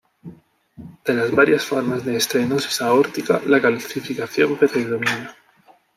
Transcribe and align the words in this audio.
De 1.05 1.13
las 1.13 1.29
varias 1.29 1.63
formas 1.63 2.03
de 2.03 2.15
estenosis 2.17 2.81
aórtica, 2.81 3.39
la 3.45 3.61
calcificación 3.61 4.57
predomina. 4.57 5.35